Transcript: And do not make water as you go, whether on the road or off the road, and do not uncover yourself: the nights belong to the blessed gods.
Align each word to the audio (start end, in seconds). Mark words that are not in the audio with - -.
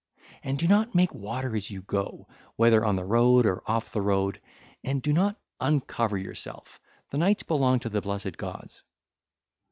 And 0.41 0.57
do 0.57 0.67
not 0.67 0.95
make 0.95 1.13
water 1.13 1.55
as 1.55 1.69
you 1.69 1.83
go, 1.83 2.27
whether 2.55 2.83
on 2.83 2.95
the 2.95 3.05
road 3.05 3.45
or 3.45 3.61
off 3.69 3.91
the 3.91 4.01
road, 4.01 4.41
and 4.83 4.99
do 4.99 5.13
not 5.13 5.39
uncover 5.59 6.17
yourself: 6.17 6.79
the 7.11 7.19
nights 7.19 7.43
belong 7.43 7.77
to 7.81 7.89
the 7.89 8.01
blessed 8.01 8.35
gods. 8.35 8.81